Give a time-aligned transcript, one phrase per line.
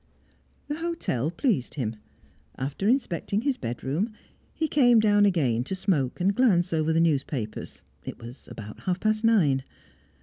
[0.67, 1.97] The hotel pleased him.
[2.57, 4.11] After inspecting his bedroom,
[4.51, 8.99] he came down again to smoke and glance over the newspapers; it was about half
[8.99, 9.63] past nine.